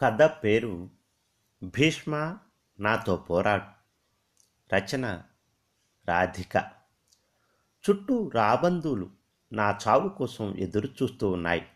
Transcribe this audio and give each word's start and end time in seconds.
కథ 0.00 0.22
పేరు 0.22 0.90
భీష్మ 1.62 2.38
నాతో 2.80 3.16
పోరాడు. 3.16 3.64
రచన 4.74 5.22
రాధిక. 6.08 6.56
చుట్టూ 7.90 8.30
రాబంధువులు 8.34 9.10
నా 9.52 9.78
చావు 9.88 10.08
కోసం 10.08 10.58
ఎదురు 10.58 10.88
చూస్తూ 11.02 11.30
ఉన్నాయి. 11.30 11.68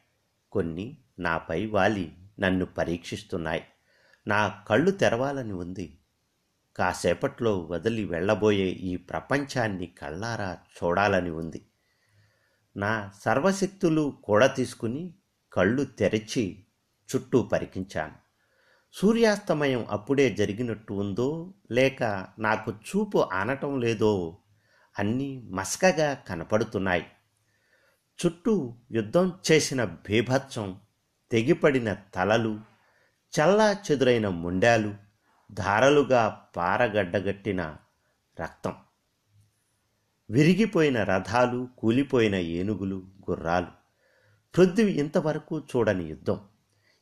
కొన్ని 0.52 0.98
నాపై 1.18 1.66
వాలి 1.66 2.12
నన్ను 2.40 2.66
పరీక్షిస్తున్నాయి. 2.66 3.64
నా 4.26 4.64
కళ్ళు 4.68 4.90
తెరవాలని 4.90 5.52
ఉంది. 5.52 5.98
కాసేపట్లో 6.76 7.58
వదిలి 7.58 8.04
వెళ్ళబోయే 8.04 8.66
ఈ 8.66 8.96
ప్రపంచాన్ని 8.96 9.86
కళ్ళారా 9.86 10.58
చూడాలని 10.84 11.30
ఉంది. 11.30 11.66
నా 12.76 13.12
సర్వశక్తులు 13.22 14.18
కూడా 14.24 14.46
తీసుకుని 14.46 15.14
కళ్ళు 15.52 15.84
తెరిచి 15.84 16.65
చుట్టూ 17.14 17.42
పరికించాను. 17.42 18.12
సూర్యాస్తమయం 18.92 19.86
అప్పుడే 19.90 20.30
జరిగినట్టు 20.30 20.92
ఉందో 20.92 21.54
లేక 21.70 22.26
నాకు 22.38 22.70
చూపు 22.70 23.18
ఆనటం 23.32 23.80
లేదో 23.80 24.38
అన్నీ 24.98 25.48
మసకగా 25.50 26.14
కనపడుతున్నాయి. 26.14 27.06
చుట్టూ 28.26 28.74
యుద్ధం 28.92 29.32
చేసిన 29.52 29.84
బీభత్సం 29.84 30.80
తెగిపడిన 31.32 31.92
తలలు 31.92 32.60
చల్లా 33.40 33.72
చెదురైన 33.72 34.28
ముండాలు 34.28 34.94
ధారలుగా 35.52 36.46
పారగడ్డగట్టిన 36.56 37.76
రక్తం. 38.40 38.74
విరిగిపోయిన 40.30 41.04
రథాలు 41.04 41.68
కూలిపోయిన 41.78 42.34
ఏనుగులు 42.34 43.04
గుర్రాలు. 43.30 43.66
పృథ్వీ 44.56 44.92
ఇంతవరకు 44.92 45.58
చూడని 45.58 46.04
యుద్ధం. 46.04 46.40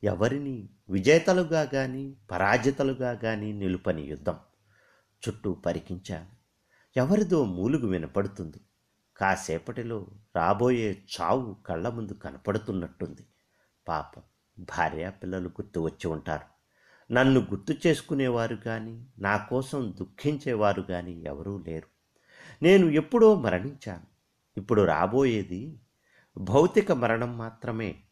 ఎవరిని 0.04 0.68
విజేతలుగా 0.90 1.70
గాని 1.74 2.16
పరాజితలుగా 2.30 3.10
గాని 3.10 3.52
నిలుపని 3.52 4.02
యుద్ధం. 4.02 4.36
చుట్టూ 5.28 5.54
పరికించాను 5.54 6.26
ఎవరిదో 6.96 7.44
మూలుగు 7.44 7.86
వినపడుతుంది. 7.86 8.60
కాసేపటిలో 9.16 10.06
రాబోయే 10.36 11.02
చావు 11.20 11.56
కళ్ళ 11.66 11.88
ముందు 11.88 12.12
కనపడుతున్నట్టుంది. 12.12 13.26
పాపం 13.88 14.22
భార్య 14.58 15.10
పిల్లలు 15.10 15.48
గుర్తు 15.48 15.80
వచ్చి 15.80 16.08
ఉంటారు. 16.08 16.54
నన్ను 17.12 17.40
గుర్తు 17.40 17.74
చేసుకునేవారు 17.86 18.56
కానీ 18.56 19.06
నా 19.18 19.36
కోసం 19.36 19.94
దుఃఖించేవారు 20.00 20.82
కానీ 20.82 21.12
ఎవరూ 21.12 21.58
లేరు. 21.58 21.88
నేను 22.62 22.86
ఎప్పుడో 22.86 23.34
మరణించాను. 23.34 24.06
ఇప్పుడు 24.56 24.82
రాబోయేది 24.82 25.80
భౌతిక 26.38 26.92
మరణం 26.92 27.38
మాత్రమే. 27.38 28.02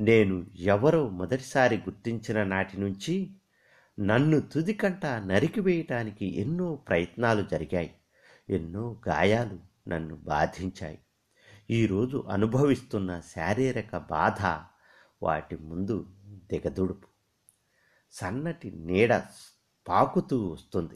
నేను 0.00 0.46
ఎవరో 0.58 1.08
మొదటిసారి 1.08 1.76
గుర్తించిన 1.76 2.44
నాటి 2.44 2.80
నుంచి 2.80 3.30
నన్ను 4.00 4.40
తుదికంట 4.40 5.06
నరికివేయటానికి 5.06 6.40
ఎన్నో 6.40 6.74
ప్రయత్నాలు 6.74 7.42
జరిగాయి. 7.42 7.94
ఎన్నో 8.50 9.00
గాయాలు 9.08 9.58
నన్ను 9.88 10.16
బాధించాయి. 10.16 10.98
ఈరోజు 11.70 12.24
అనుభవిస్తున్న 12.30 13.20
శారీరక 13.20 13.96
బాధ 13.96 14.66
వాటి 15.22 15.56
ముందు 15.56 16.06
దిగదుడుపు. 16.28 17.06
సన్నటి 18.10 18.70
నీడ 18.70 19.22
పాకుతూ 19.88 20.46
వస్తుంది. 20.46 20.94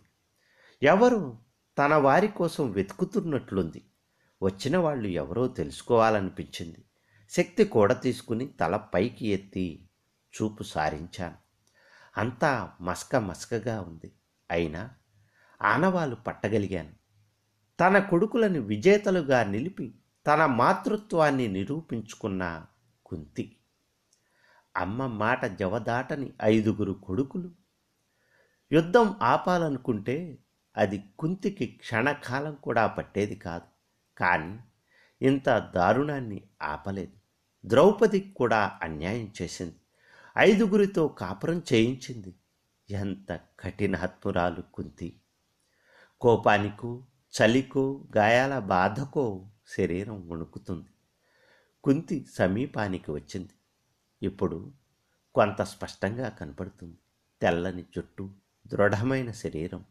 ఎవరు 0.83 1.39
తన 1.79 1.95
వారి 1.95 2.29
కోసం 2.29 2.71
వెతుకుతున్నట్లుంది. 2.71 3.83
వచ్చిన 4.43 4.77
వాళ్ళు 4.77 5.09
ఎవరో 5.09 5.47
తెలుసుకోవాలనిపించింది. 5.47 6.85
శక్తి 7.33 7.65
కూడా 7.65 7.95
తీసుకుని 7.95 8.47
తల 8.47 8.77
పైకి 8.77 9.27
ఎత్తి 9.27 9.89
చూపు 10.21 10.63
సారించాను. 10.63 11.35
అంతా 12.17 12.73
మస్క 12.81 13.17
మస్కగా 13.17 13.81
ఉంది. 13.81 14.13
అయినా 14.51 14.91
ఆనవాలు 15.63 16.15
పట్టగలిగాను. 16.15 16.91
తన 17.81 17.99
కొడుకులను 17.99 18.61
విజేతలుగా 18.61 19.45
నిలిపి 19.45 19.95
తన 20.27 20.47
మాతృత్వాన్ని 20.47 21.49
నిరూపించుకున్న 21.49 22.67
కుంతి. 23.07 23.57
అమ్మ 24.77 25.07
మాట 25.07 25.45
జవదాటని 25.45 26.33
ఐదుగురు 26.43 26.93
కొడుకులు. 26.93 27.51
యుద్ధం 28.73 29.17
ఆపాలనుకుంటే 29.23 30.39
అది 30.77 31.05
కుంతికి 31.19 31.67
క్షణకాలం 31.67 32.55
కూడా 32.55 32.87
పట్టేది 32.87 33.35
కాదు. 33.37 33.65
కానీ 34.19 34.59
ఇంత 35.23 35.73
దారుణాన్ని 35.75 36.43
ఆపలేదు. 36.63 37.22
ద్రౌపదికి 37.67 38.33
కూడా 38.33 38.79
అన్యాయం 38.83 39.33
చేసింది. 39.43 39.75
ఐదుగురితో 40.39 41.09
కాపురం 41.09 41.63
చేయించింది. 41.73 42.35
ఎంత 42.91 43.41
కఠినాత్మురాలు 43.61 44.63
కుంతి. 44.75 45.21
కోపానికో 46.21 47.07
చలికో 47.33 48.09
గాయాల 48.17 48.59
బాధకో 48.59 49.49
శరీరం 49.77 50.29
వణుకుతుంది. 50.29 50.89
కుంతి 51.85 52.27
సమీపానికి 52.35 53.11
వచ్చింది. 53.11 53.51
ఇప్పుడు 54.23 54.73
కొంత 55.35 55.63
స్పష్టంగా 55.63 56.29
కనపడుతుంది. 56.29 56.97
తెల్లని 57.43 57.83
జుట్టు 57.83 58.31
దృఢమైన 58.67 59.31
శరీరం. 59.31 59.85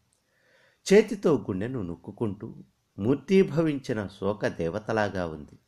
చేతితో 0.94 1.38
గుండెను 1.38 1.82
నొక్కుకుంటూ 1.82 2.56
మూర్తీభవించిన 3.00 4.08
శోక 4.08 4.48
దేవతలాగా 4.48 5.28
ఉంది. 5.28 5.59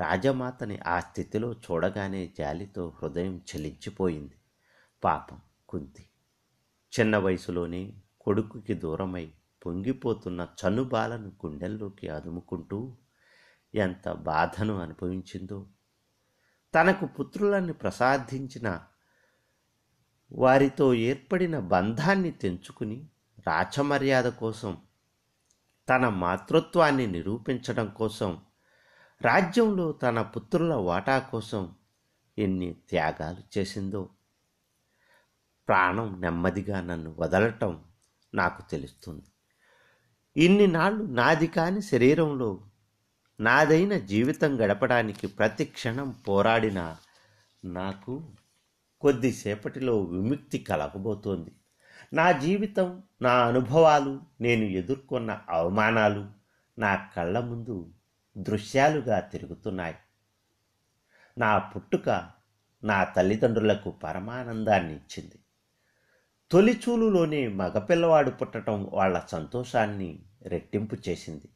రాజమాతని 0.00 0.78
ఆ 0.78 1.00
స్థితిలో 1.00 1.52
చూడగానే 1.52 2.32
జాలితో 2.38 2.92
హృదయం 3.02 3.36
చెలించిపోయింది. 3.36 4.34
పాపం 5.04 5.40
కుంతి. 5.68 6.08
చిన్న 6.92 7.16
వయసులోనే 7.16 7.92
కొడుకుకి 8.20 8.74
దూరమై 8.74 9.32
పొంగిపోతున్న 9.66 10.48
చనుబాలను 10.60 11.32
గుండెల్లోకి 11.46 12.08
అదుముకుంటూ 12.08 12.96
ఎంత 13.74 14.12
బాధను 14.12 14.78
అనుభవించిందో. 14.78 15.66
తనకు 16.74 17.06
పుత్రులను 17.06 17.72
ప్రసాదించిన 17.72 18.80
వారితో 20.32 20.94
ఏర్పడిన 20.94 21.58
బంధాన్ని 21.58 22.30
తెంచుకుని 22.30 23.08
రాచమర్యాద 23.46 24.24
కోసం 24.24 24.78
తన 25.88 26.08
మాతృత్వాన్ని 26.08 27.06
నిరూపించడం 27.06 27.88
కోసం 27.88 28.42
రాజ్యంలో 29.22 29.92
తన 29.92 30.22
పుత్రుల 30.22 30.74
వాటా 30.74 31.18
కోసం 31.18 31.74
ఎన్ని 32.38 32.74
త్యాగాలు 32.88 33.58
చేసిందో. 33.58 34.08
ప్రాణం 35.68 36.20
నెమ్మదిగా 36.20 36.80
నన్ను 36.80 37.16
వదలటం 37.18 37.84
నాకు 38.34 38.70
తెలుస్తుంది. 38.70 39.22
ఇన్ని 40.36 40.66
నాళ్ళు 40.66 41.04
నాది 41.04 41.46
కాని 41.46 41.82
శరీరంలో 41.82 42.64
నాదైన 43.40 43.98
జీవితం 43.98 44.56
గడపడానికి 44.60 45.26
ప్రతి 45.26 45.64
క్షణం 45.64 46.10
పోరాడిన 46.28 46.96
నాకు 47.64 48.30
కొద్దిసేపటిలో 49.00 50.00
విముక్తి 50.02 50.58
కలగబోతోంది. 50.58 51.50
నా 52.12 52.32
జీవితం 52.32 53.02
నా 53.22 53.46
అనుభవాలు 53.46 54.20
నేను 54.40 54.64
ఎదుర్కొన్న 54.64 55.40
అవమానాలు 55.50 56.30
నా 56.78 57.08
కళ్ళ 57.16 57.40
ముందు 57.40 57.90
దృశ్యాలుగా 58.36 59.20
తిరుగుతున్నాయి. 59.20 59.94
నా 61.38 61.58
పుట్టుక 61.58 62.30
నా 62.84 63.04
తల్లిదండ్రులకు 63.04 63.90
పరమానందాన్ని 63.90 64.94
ఇచ్చింది. 64.94 65.34
తొలిచూలులోనే 66.50 67.48
మగపిల్లవాడు 67.48 68.30
పుట్టడం 68.30 68.90
వాళ్ళ 68.92 69.22
సంతోషాన్ని 69.28 70.22
రెట్టింపు 70.42 70.96
చేసింది. 71.08 71.48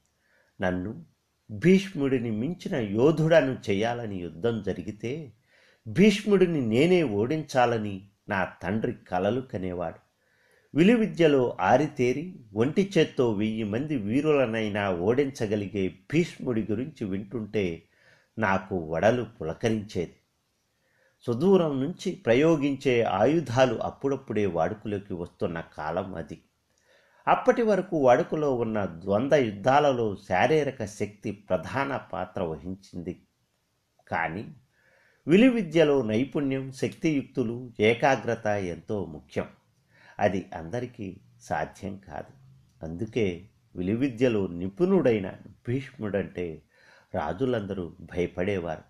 నన్ను 0.61 1.05
భీష్ముడిని 1.51 2.31
మించిన 2.31 2.77
యోధుడను 2.77 3.59
చేయాలని 3.71 4.17
యుద్ధం 4.17 4.63
జరిగితే 4.63 5.33
భీష్ముడిని 5.89 6.61
నేనే 6.61 7.03
ఓడించాలని 7.03 8.09
నా 8.29 8.45
తండ్రి 8.45 8.93
కలలు 8.93 9.41
కనేవాడు. 9.41 10.06
విలువిద్యలో 10.77 11.57
ఆరితేరి 11.61 12.35
ఒంటి 12.55 12.93
చేత్తో 12.99 13.33
వెయ్యి 13.33 13.65
మంది 13.65 13.97
వీరులనైనా 13.97 14.91
ఓడించగలిగే 14.93 15.89
భీష్ముడి 15.89 16.67
గురించి 16.71 17.05
వింటుంటే 17.05 17.83
నాకు 18.39 18.77
వడలు 18.77 19.27
పులకరించేది. 19.41 20.17
సుదూరం 21.27 21.81
నుంచి 21.81 22.13
ప్రయోగించే 22.13 23.03
ఆయుధాలు 23.03 23.75
అప్పుడప్పుడే 23.75 24.47
వాడుకలోకి 24.47 25.15
వస్తున్న 25.15 25.65
కాలం 25.77 26.15
అది. 26.15 26.39
అప్పటి 27.29 27.63
వరకు 27.63 27.97
వాడుకలో 27.97 28.55
ఉన్న 28.55 28.85
ద్వంద్వ 28.85 29.37
యుద్ధాలలో 29.37 30.17
శారీరక 30.29 30.85
శక్తి 30.85 31.31
ప్రధాన 31.31 31.97
పాత్ర 31.97 32.43
వహించింది. 32.43 33.23
కానీ 34.09 34.49
విలువిద్యలో 35.29 36.03
నైపుణ్యం 36.03 36.73
శక్తియుక్తులు 36.73 37.73
ఏకాగ్రత 37.81 38.47
ఎంతో 38.47 39.05
ముఖ్యం. 39.05 39.47
అది 40.21 40.51
అందరికీ 40.55 41.21
సాధ్యం 41.41 41.97
కాదు. 41.97 42.33
అందుకే 42.83 43.49
విలువిద్యలో 43.77 44.47
నిపుణుడైన 44.47 45.33
భీష్ముడంటే 45.69 46.63
రాజులందరూ 47.15 47.97
భయపడేవారు. 48.01 48.83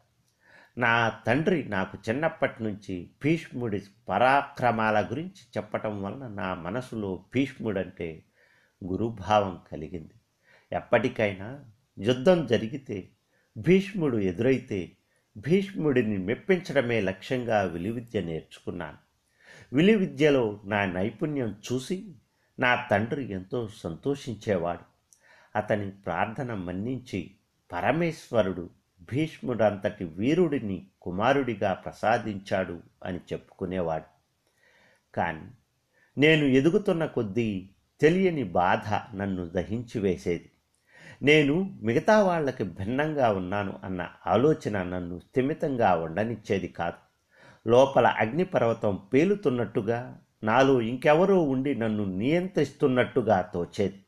నా 0.79 1.09
తండ్రి 1.27 1.65
నాకు 1.65 1.99
చిన్నప్పటి 2.09 2.63
నుంచి 2.63 3.11
భీష్ముడి 3.25 3.83
పరాక్రమాల 4.09 5.05
గురించి 5.05 5.43
చెప్పటం 5.57 6.03
వలన 6.03 6.27
నా 6.27 6.55
మనసులో 6.55 7.25
భీష్ముడంటే 7.35 8.25
గురుభావం 8.85 9.61
కలిగింది. 9.73 10.15
ఎప్పటికైనా 10.73 11.65
యుద్ధం 11.99 12.47
జరిగితే 12.47 13.09
భీష్ముడు 13.59 14.17
ఎదురైతే 14.17 14.97
భీష్ముడిని 15.37 16.19
మెప్పించడమే 16.19 17.01
లక్ష్యంగా 17.01 17.63
విలువిద్య 17.63 18.21
నేర్చుకున్నాను. 18.21 19.06
విలువిద్యలో 19.73 20.61
నా 20.65 20.85
నైపుణ్యం 20.85 21.57
చూసి 21.73 22.15
నా 22.59 22.87
తండ్రి 22.91 23.33
ఎంతో 23.33 23.69
సంతోషించేవాడు. 23.75 24.81
అతని 25.57 25.91
ప్రార్థన 25.91 26.55
మన్నించి 26.55 27.31
పరమేశ్వరుడు 27.73 28.71
భీష్ముడంతటి 29.13 30.05
వీరుడిని 30.05 30.87
కుమారుడిగా 31.03 31.73
ప్రసాదించాడు 31.73 32.81
అని 33.05 33.19
చెప్పుకునేవాడు. 33.19 34.05
కానీ 35.15 35.47
నేను 36.19 36.45
ఎదుగుతున్న 36.45 37.07
కొద్దీ 37.07 37.71
తెలియని 38.01 38.43
బాధ 38.43 39.17
నన్ను 39.17 39.49
దహించి 39.49 40.01
వేసేది. 40.01 40.51
నేను 41.23 41.79
మిగతా 41.83 42.23
వాళ్ళకి 42.23 42.65
భిన్నంగా 42.65 43.33
ఉన్నాను 43.33 43.81
అన్న 43.85 44.09
ఆలోచన 44.27 44.83
నన్ను 44.83 45.19
స్థిమితంగా 45.19 45.95
ఉండనిచ్చేది 45.95 46.69
కాదు. 46.69 47.06
లోపల 47.67 48.07
అగ్నిపర్వతం 48.07 49.01
పేలుతున్నట్టుగా 49.15 50.21
నాలో 50.45 50.81
ఇంకెవరో 50.81 51.43
ఉండి 51.43 51.75
నన్ను 51.75 52.05
నియంత్రిస్తున్నట్టుగా 52.05 53.41
తోచేది. 53.41 54.05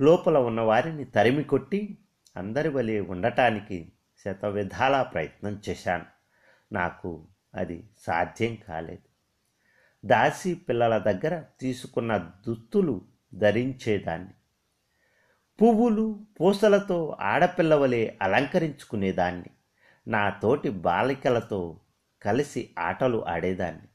లోపల 0.00 0.38
ఉన్న 0.38 0.60
వారిని 0.60 1.04
తరిమి 1.04 1.44
కొట్టి 1.44 1.98
అందరి 2.36 2.68
వలె 2.68 3.00
ఉండటానికి 3.00 3.92
శత 4.24 4.44
విధాలా 4.44 5.02
ప్రయత్నం 5.02 5.60
చేశాను. 5.68 6.04
నాకు 6.72 7.26
అది 7.54 7.84
సాధ్యం 7.98 8.58
కాలేదు. 8.68 9.12
దాసి 10.06 10.54
పిల్లల 10.54 10.98
దగ్గర 10.98 11.42
తీసుకున్న 11.60 12.16
దుస్తులు 12.16 13.02
ధరించేదాన్ని. 13.34 14.30
పువ్వులు 15.62 16.20
పూసలతో 16.40 17.16
ఆడపిల్లవలే 17.20 18.18
అలంకరించుకునేదాన్ని. 18.22 19.50
నా 20.08 20.30
తోటి 20.30 20.70
బాలికలతో 20.70 21.78
కలిసి 22.22 22.70
ఆటలు 22.78 23.26
ఆడేదాన్ని. 23.26 23.88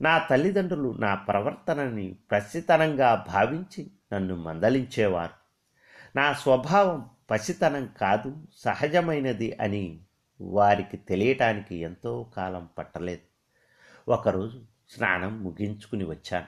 నా 0.00 0.18
తల్లిదండ్రులు 0.18 0.96
నా 0.98 1.14
ప్రవర్తనని 1.14 2.16
ప్రసితనంగా 2.30 3.24
భావించి 3.28 3.90
నన్ను 4.12 4.36
మందలించేవారు. 4.36 5.32
నా 6.16 6.32
స్వభావం 6.32 7.10
పసితనం 7.30 7.90
కాదు 8.00 8.36
సహజమైనది 8.56 9.58
అని 9.60 10.00
వారికి 10.40 10.96
తెలియటానికి 10.96 11.76
ఎంతో 11.76 12.32
కాలం 12.36 12.68
పట్టలేదు. 12.78 13.22
ఒకరోజు 14.10 14.62
స్నానం 14.90 15.44
ముగించుకుని 15.44 16.04
వచ్చాను. 16.04 16.46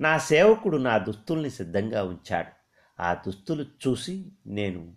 నా 0.00 0.18
సేవకుడు 0.18 0.76
నా 0.76 0.98
దుస్తుల్ని 0.98 1.50
సిద్ధంగా 1.50 2.04
ఉంచాడు. 2.04 2.64
ఆ 3.02 3.14
దుస్తులు 3.14 3.62
చూసి 3.62 4.32
నేను 4.46 4.94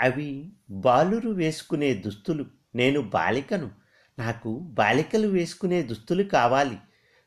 అవి 0.00 0.52
బాలురు 0.70 1.30
వేసుకునే 1.30 1.94
దుస్తులు 1.94 2.46
నేను 2.74 3.00
బాలికను 3.00 3.70
నాకు 4.18 4.58
బాలికలు 4.58 5.28
వేసుకునే 5.28 5.82
దుస్తులు 5.82 6.22
కావాలి 6.22 6.78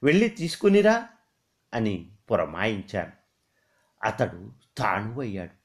వెళ్ళి 0.04 0.30
తీసుకునిరా 0.30 1.10
అని 1.74 2.12
పురమాయించాను. 2.32 3.12
అతడు 4.04 4.52
తాణువయ్యాడు. 4.78 5.60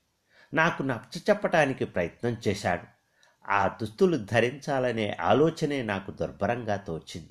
నాకు 0.57 0.83
నచ్చ 0.83 1.19
చెప్పటానికి 1.19 1.85
ప్రయత్నం 1.85 2.37
చేశాడు. 2.49 2.83
ఆ 3.51 3.69
దుస్తులు 3.69 4.17
ధరించాలనే 4.17 5.17
ఆలోచనే 5.21 5.83
నాకు 5.83 6.11
దుర్భరంగా 6.11 6.77
తోచింది. 6.77 7.31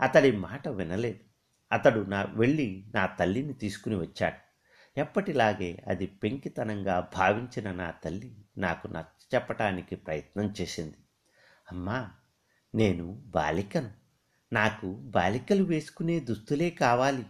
అతడి 0.00 0.32
మాట 0.32 0.68
వినలేదు. 0.68 1.20
అతడు 1.72 2.00
నా 2.00 2.22
వెళ్ళి 2.22 2.84
నా 2.94 3.06
తల్లిని 3.06 3.52
తీసుకుని 3.52 3.96
వచ్చాడు. 3.96 4.50
ఎప్పటిలాగే 5.00 5.84
అది 5.86 6.06
పెంకితనంగా 6.06 7.10
భావించిన 7.16 7.72
నా 7.72 7.90
తల్లి 7.90 8.36
నాకు 8.58 8.88
నచ్చ 8.88 9.34
చెప్పటానికి 9.34 9.96
ప్రయత్నం 9.96 10.54
చేసింది. 10.60 10.94
అమ్మా 11.72 12.10
నేను 12.74 13.22
బాలికను. 13.26 13.90
నాకు 14.52 14.86
బాలికలు 14.94 15.64
వేసుకునే 15.64 16.20
దుస్తులే 16.20 16.70
కావాలి. 16.70 17.24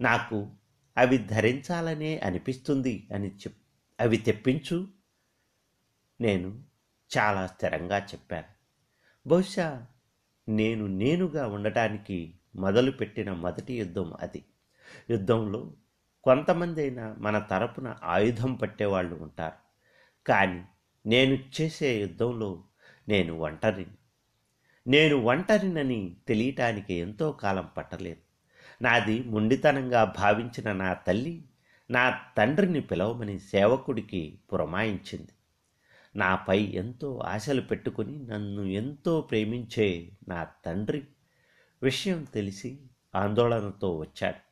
నాకు 0.00 0.50
అవి 0.96 1.18
ధరించాలనే 1.18 2.18
అనిపిస్తుంది 2.18 3.08
అని 3.14 3.28
చెప్ 3.28 3.56
అవి 4.00 4.16
తెప్పించు. 4.16 4.88
నేను 6.20 6.62
చాలా 7.18 7.46
స్థిరంగా 7.46 7.98
చెప్పాను. 7.98 8.60
బహుశా 9.28 9.86
నేను 10.48 10.86
నేనుగా 10.86 11.46
ఉండటానికి 11.48 12.40
మొదలుపెట్టిన 12.56 13.32
మొదటి 13.32 13.74
యుద్ధం 13.74 14.14
అది. 14.20 14.44
యుద్ధంలో 15.10 15.72
కొంతమంది 16.24 16.80
అయినా 16.80 17.14
మన 17.18 17.38
తరపున 17.38 17.96
ఆయుధం 18.04 18.54
పట్టేవాళ్ళు 18.54 19.14
ఉంటారు. 19.14 19.56
కానీ 20.26 20.64
నేను 21.06 21.38
చేసే 21.60 22.00
యుద్ధంలో 22.00 22.64
నేను 23.08 23.38
ఒంటరిని. 23.38 23.96
నేను 24.86 25.16
ఒంటరినని 25.16 26.16
తెలియటానికి 26.28 26.94
ఎంతో 26.94 27.32
కాలం 27.32 27.68
పట్టలేదు. 27.76 28.20
నాది 28.82 29.22
మొండితనంగా 29.22 30.04
భావించిన 30.04 30.72
నా 30.72 30.92
తల్లి 30.94 31.44
నా 31.90 32.20
తండ్రిని 32.38 32.80
పిలవమని 32.80 33.38
సేవకుడికి 33.38 34.38
పురమాయించింది. 34.52 35.28
నాపై 36.16 36.62
ఎంతో 36.62 37.18
ఆశలు 37.18 37.60
పెట్టుకుని 37.60 38.26
నన్ను 38.26 38.62
ఎంతో 38.62 39.20
ప్రేమించే 39.20 40.08
నా 40.28 40.46
తండ్రి 40.66 41.02
విషయం 41.82 42.24
తెలిసి 42.24 42.78
ఆందోళనతో 43.14 43.98
వచ్చాడు. 43.98 44.50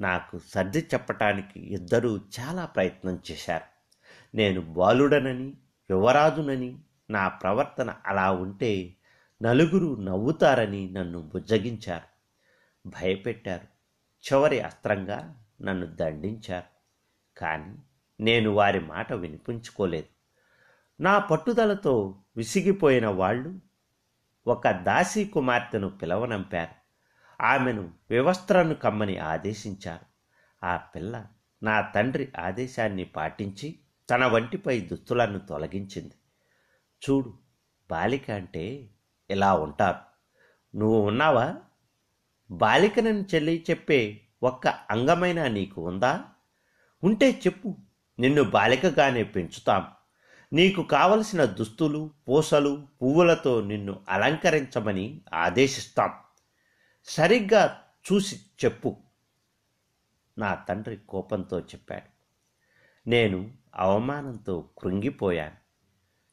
నాకు 0.00 0.40
సర్ది 0.48 0.78
చెప్పటానికి 0.78 1.60
ఇద్దరూ 1.60 2.16
చాలా 2.16 2.64
ప్రయత్నం 2.64 3.18
చేశారు. 3.30 3.64
నేను 4.36 4.60
బాలుడనని 4.60 5.52
యువరాజునని 5.90 6.78
నా 7.10 7.28
ప్రవర్తన 7.28 7.94
అలా 8.06 8.32
ఉంటే 8.32 8.94
నలుగురు 9.42 10.00
నవ్వుతారని 10.00 10.90
నన్ను 10.90 11.22
బుజ్జగించారు. 11.22 12.12
భయపెట్టారు. 12.88 13.64
చివరి 14.22 14.60
అస్త్రంగా 14.60 15.44
నన్ను 15.62 15.86
దండించారు. 15.86 16.66
కానీ 17.38 17.78
నేను 18.20 18.50
వారి 18.50 18.80
మాట 18.80 19.12
వినిపించుకోలేదు. 19.12 20.06
నా 21.02 21.18
పట్టుదలతో 21.18 22.22
విసిగిపోయిన 22.36 23.06
వాళ్ళు 23.06 23.60
ఒక 24.46 24.68
దాసీ 24.68 25.24
కుమార్తెను 25.24 25.88
పిలవనంపారు. 25.88 26.82
ఆమెను 27.42 27.90
వివస్త్రను 28.10 28.74
కమ్మని 28.74 29.18
ఆదేశించారు. 29.18 30.06
ఆ 30.66 30.76
పిల్ల 30.76 31.26
నా 31.62 31.80
తండ్రి 31.80 32.32
ఆదేశాన్ని 32.38 33.04
పాటించి 33.04 33.78
తన 34.10 34.26
వంటిపై 34.26 34.80
దుస్తులను 34.80 35.38
తొలగించింది. 35.38 36.14
చూడు 37.10 37.38
బాలిక 37.90 38.30
అంటే 38.30 38.90
ఇలా 39.30 39.54
ఉంటారు. 39.54 40.12
నువ్వు 40.76 41.00
ఉన్నావా? 41.00 41.54
బాలికనని 42.50 43.22
చెల్లి 43.22 43.64
చెప్పే 43.70 44.20
ఒక్క 44.42 44.66
అంగమైన 44.66 45.46
నీకు 45.46 45.88
ఉందా? 45.88 46.24
ఉంటే 47.04 47.30
చెప్పు. 47.30 47.76
నిన్ను 48.18 48.42
బాలికగానే 48.42 49.24
పెంచుతాం. 49.24 49.86
నీకు 50.52 50.82
కావలసిన 50.82 51.44
దుస్తులు 51.44 52.10
పూసలు 52.28 52.86
పువ్వులతో 53.02 53.60
నిన్ను 53.60 54.00
అలంకరించమని 54.08 55.20
ఆదేశిస్తాం. 55.34 56.12
సరిగ్గా 57.04 57.82
చూసి 58.12 58.40
చెప్పు. 58.64 58.96
నా 60.38 60.54
తండ్రి 60.54 60.96
కోపంతో 60.96 61.60
చెప్పాడు. 61.60 62.12
నేను 63.08 63.52
అవమానంతో 63.76 64.70
కృంగిపోయాను. 64.78 65.56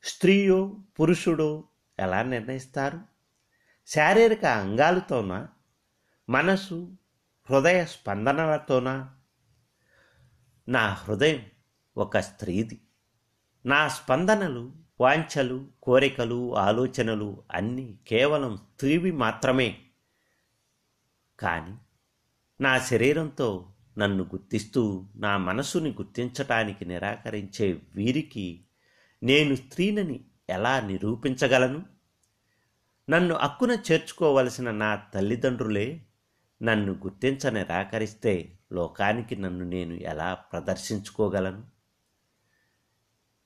స్త్రీయో 0.04 0.78
పురుషుడో 1.00 1.64
ఎలా 2.00 2.24
నిర్ణయిస్తారు? 2.24 3.02
శారీరక 3.88 4.46
అంగాలతోనా? 4.46 5.50
మనసు 6.30 6.98
హృదయ 7.50 7.86
స్పందనలతోనా? 7.86 9.16
నా 10.70 10.90
హృదయం 10.94 11.46
ఒక 11.98 12.18
స్త్రీది. 12.18 12.82
నా 13.66 13.88
స్పందనలు 13.88 14.74
వాంఛలు 15.02 15.68
కోరికలు 15.84 16.56
ఆలోచనలు 16.56 17.44
అన్నీ 17.52 18.00
కేవలం 18.08 18.58
స్త్రీవి 18.58 19.12
మాత్రమే. 19.12 19.82
కానీ 21.40 21.78
నా 22.62 22.80
శరీరంతో 22.80 23.74
నన్ను 23.98 24.24
గుర్తిస్తూ 24.24 25.08
నా 25.16 25.38
మనసుని 25.38 25.92
గుర్తించటానికి 25.92 26.86
నిరాకరించే 26.86 27.82
వీరికి 27.96 28.66
నేను 29.24 29.56
స్త్రీనని 29.56 30.29
ఎలా 30.50 30.80
నిరూపించగలను? 30.80 31.86
నన్ను 33.10 33.36
అక్కున 33.36 33.72
చేర్చుకోవలసిన 33.92 34.72
నా 34.72 34.96
తల్లిదండ్రులే 34.96 36.06
నన్ను 36.64 36.94
గుర్తించ 36.94 37.50
నిరాకరిస్తే 37.50 38.60
లోకానికి 38.72 39.36
నన్ను 39.36 39.66
నేను 39.66 39.94
ఎలా 39.94 40.34
ప్రదర్శించుకోగలను? 40.34 41.64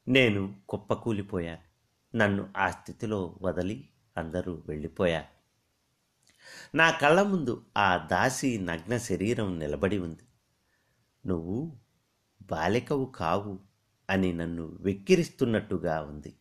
నేను 0.07 0.55
కుప్పకూలిపోయాను 0.69 1.73
నన్ను 2.17 2.53
ఆ 2.57 2.69
స్థితిలో 2.69 3.37
వదిలి 3.41 3.89
అందరూ 4.17 4.63
వెళ్ళిపోయారు. 4.67 5.31
నా 6.77 6.91
కళ్ళ 6.91 7.21
ముందు 7.21 7.65
ఆ 7.77 7.97
దాసి 8.11 8.59
నగ్న 8.59 8.97
శరీరం 8.97 9.59
నిలబడి 9.59 9.97
ఉంది. 9.97 10.23
నువ్వు 11.25 11.77
బాలికవు 12.41 13.05
కావు 13.05 13.59
అని 14.09 14.33
నన్ను 14.33 14.77
వెక్కిరిస్తున్నట్టుగా 14.81 16.01
ఉంది. 16.01 16.33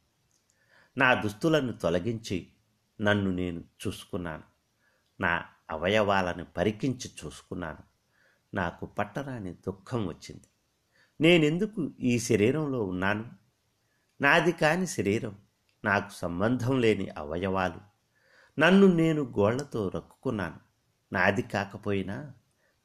నా 0.99 1.15
దుస్తులను 1.15 1.73
తొలగించి 1.73 2.47
నన్ను 3.01 3.31
నేను 3.31 3.65
చూసుకున్నాను. 3.87 4.43
నా 5.21 5.45
అవయవాలను 5.71 6.45
పరికించి 6.45 7.11
చూసుకున్నాను. 7.25 7.79
నాకు 8.55 8.87
పట్టరాని 8.87 9.53
దుఃఖం 9.53 10.07
వచ్చింది. 10.07 10.45
నేనెందుకు 11.21 11.91
ఈ 12.01 12.19
శరీరంలో 12.19 12.85
ఉన్నాను? 12.85 13.31
నాది 14.21 14.53
కాని 14.53 14.87
శరీరం. 14.87 15.37
నాకు 15.85 16.13
సంబంధం 16.13 16.81
లేని 16.81 17.09
అవయవాలు. 17.09 17.93
నన్ను 18.61 18.87
నేను 18.87 19.23
గోళ్ళతో 19.23 19.89
రక్కుకున్నాను. 19.89 20.57
నాది 21.13 21.43
కాకపోయినా 21.43 22.33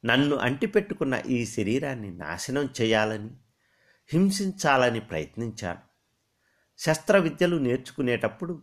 నన్ను 0.04 0.36
అంటిపెట్టుకున్న 0.36 1.22
ఈ 1.26 1.46
శరీరాన్ని 1.46 2.10
నాశనం 2.10 2.68
చేయాలని 2.80 3.30
హింసించాలని 4.12 5.00
ప్రయత్నించాను. 5.00 5.87
శస్త్రవిద్యలు 6.78 7.56
నేర్చుకునేటప్పుడు 7.56 8.62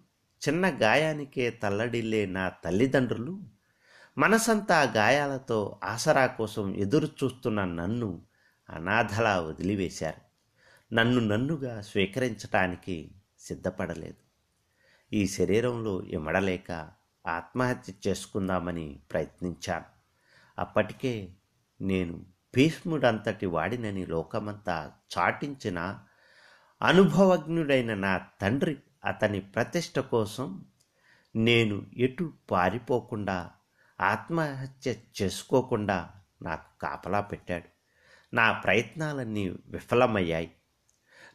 చిన్న 0.49 0.77
గాయానికే 0.81 1.49
తల్లడిల్లే 1.49 2.25
నా 2.25 2.49
తల్లిదండ్రులు 2.49 3.39
మనసంతా 4.17 4.81
గాయాలతో 4.81 5.79
ఆసరా 5.83 6.25
కోసం 6.27 6.75
ఎదురు 6.75 7.07
చూస్తున్న 7.07 7.65
నన్ను 7.65 8.21
అనాథలా 8.69 9.41
వదిలివేశారు. 9.41 10.21
నన్ను 10.93 11.19
నన్నుగా 11.19 11.81
స్వీకరించటానికి 11.81 13.11
సిద్ధపడలేదు. 13.39 14.21
ఈ 15.13 15.27
శరీరంలో 15.27 16.01
ఇమడలేక 16.01 16.89
ఆత్మహత్య 17.27 17.93
చేసుకుందామని 18.07 18.99
ప్రయత్నించాను. 19.11 19.85
అప్పటికే 20.59 21.33
నేను 21.81 22.25
భీష్ముడంతటి 22.55 23.45
వాడినని 23.45 24.05
లోకమంతా 24.05 24.91
చాటించిన 25.17 25.99
అనుభవజ్ఞుడైన 26.83 27.93
నా 27.93 28.17
తండ్రి 28.41 28.77
అతని 29.05 29.39
ప్రతిష్ట 29.39 29.99
కోసం 29.99 30.65
నేను 31.35 31.85
ఎటు 31.97 32.33
పారిపోకుండా 32.51 33.51
ఆత్మహత్య 34.01 34.95
చేసుకోకుండా 35.21 36.09
నాకు 36.41 36.81
కాపలా 36.81 37.21
పెట్టాడు. 37.21 37.63
నా 38.35 38.51
ప్రయత్నాలన్నీ 38.51 39.49
విఫలమయ్యాయి. 39.49 40.51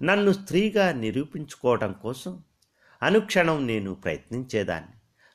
నన్ను 0.02 0.32
స్త్రీగా 0.32 0.92
నిరూపించుకోవడం 0.92 1.92
కోసం 1.92 2.44
అనుక్షణం 3.02 3.66
నేను 3.66 3.94
ప్రయత్నించేదాన్ని. 3.94 4.90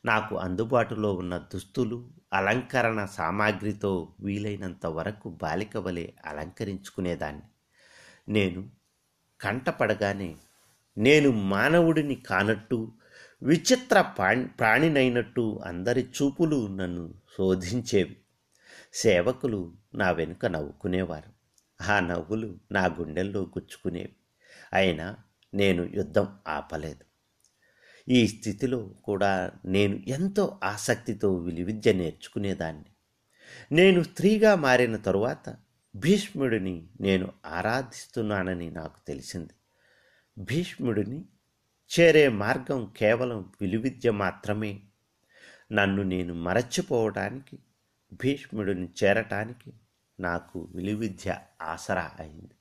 నాకు 0.06 0.36
అందుబాటులో 0.36 1.14
ఉన్న 1.14 1.38
దుస్తులు 1.38 2.10
అలంకరణ 2.34 3.06
సామాగ్రితో 3.06 4.14
వీలైనంత 4.20 4.86
వరకు 4.86 5.30
బాలిక 5.30 5.78
వలె 5.78 6.08
అలంకరించుకునేదాన్ని. 6.26 7.42
నేను 8.30 8.85
కంటపడగానే 9.42 10.36
నేను 10.98 11.32
మానవుడిని 11.32 12.16
కానట్టు 12.16 12.92
విచిత్ర 13.44 14.02
ప్రాణినైనట్టు 14.60 15.62
అందరి 15.66 16.02
చూపులు 16.02 16.68
నన్ను 16.68 17.14
శోధించేవి. 17.38 18.18
సేవకులు 18.94 19.74
నా 19.96 20.12
వెనుక 20.12 20.46
నవ్వుకునేవారు. 20.46 21.36
ఆ 21.84 22.00
నవ్వులు 22.00 22.58
నా 22.72 22.86
గుండెల్లో 22.86 23.42
గుచ్చుకునేవి. 23.42 24.16
అయినా 24.74 25.16
నేను 25.54 25.84
యుద్ధం 25.84 26.28
ఆపలేదు. 26.48 27.06
ఈ 28.10 28.28
స్థితిలో 28.28 28.90
కూడా 29.04 29.52
నేను 29.66 30.04
ఎంతో 30.08 30.60
ఆసక్తితో 30.64 31.36
విలువిద్య 31.36 31.94
నేర్చుకునేదాన్ని. 31.94 32.86
నేను 33.72 34.04
స్త్రీగా 34.04 34.56
మారిన 34.56 34.96
తరువాత 34.96 35.56
భీష్ముడిని 35.96 36.88
నేను 37.02 37.32
ఆరాధిస్తున్నానని 37.46 38.72
నాకు 38.72 39.08
తెలిసింది. 39.08 39.54
భీష్ముడిని 40.38 41.26
చేరే 42.00 42.28
మార్గం 42.28 42.94
కేవలం 42.98 43.52
విలువిద్య 43.62 44.12
మాత్రమే. 44.12 44.80
నన్ను 45.72 46.04
నేను 46.04 46.34
మరచిపోవటానికి 46.34 47.60
భీష్ముడిని 48.14 48.90
చేరటానికి 49.04 49.74
నాకు 50.20 50.70
విలువిద్య 50.76 51.38
ఆసరా 51.62 52.12
అయింది. 52.20 52.54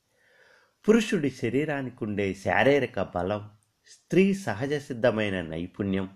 పురుషుడి 0.89 1.29
శరీరానికి 1.29 2.03
ఉండే 2.03 2.33
శారీరక 2.33 2.99
బలం 3.15 3.49
స్త్రీ 3.87 4.33
సహజ 4.33 4.73
సిద్ధమైన 4.73 5.41
నైపుణ్యం 5.41 6.09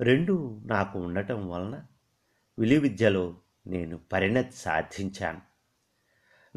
రెండూ 0.00 0.62
నాకు 0.64 0.98
ఉండటం 0.98 1.48
వలన 1.48 1.82
విలువిద్యలో 2.58 3.36
నేను 3.66 4.00
పరిణతి 4.12 4.56
సాధించాను. 4.56 5.55